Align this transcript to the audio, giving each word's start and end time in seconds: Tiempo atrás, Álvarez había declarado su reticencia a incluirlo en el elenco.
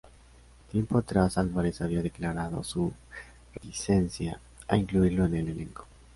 Tiempo 0.71 0.97
atrás, 0.97 1.37
Álvarez 1.37 1.79
había 1.79 2.01
declarado 2.01 2.63
su 2.63 2.91
reticencia 3.53 4.39
a 4.67 4.75
incluirlo 4.75 5.25
en 5.25 5.35
el 5.35 5.49
elenco. 5.49 5.85